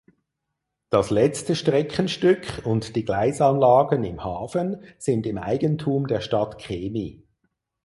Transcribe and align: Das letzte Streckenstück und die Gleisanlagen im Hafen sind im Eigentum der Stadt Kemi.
Das 0.89 1.11
letzte 1.11 1.55
Streckenstück 1.55 2.63
und 2.65 2.95
die 2.95 3.05
Gleisanlagen 3.05 4.03
im 4.03 4.23
Hafen 4.23 4.81
sind 4.97 5.27
im 5.27 5.37
Eigentum 5.37 6.07
der 6.07 6.21
Stadt 6.21 6.57
Kemi. 6.57 7.21